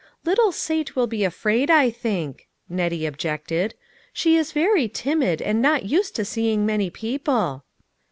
[0.25, 3.75] "Little Sate will be afraid, I think," Nettie objected."
[4.13, 7.65] She is very timid, and not used to seeing many people."